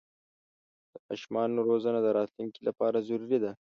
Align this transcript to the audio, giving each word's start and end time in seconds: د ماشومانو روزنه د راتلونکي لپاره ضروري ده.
د 0.91 0.93
ماشومانو 1.07 1.65
روزنه 1.69 1.99
د 2.03 2.07
راتلونکي 2.17 2.59
لپاره 2.67 2.97
ضروري 3.07 3.39
ده. 3.43 3.51